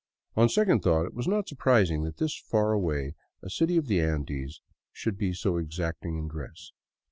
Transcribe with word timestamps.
On 0.35 0.49
second 0.49 0.79
thought 0.79 1.05
it 1.05 1.13
was 1.13 1.27
not 1.27 1.47
surprising 1.47 2.01
that 2.05 2.17
this 2.17 2.35
far 2.35 2.71
away 2.71 3.13
city 3.47 3.77
of 3.77 3.85
the 3.85 4.01
Andes 4.01 4.59
should 4.91 5.15
be 5.15 5.31
so 5.31 5.57
exacting 5.57 6.17
in 6.17 6.27
dress. 6.27 6.71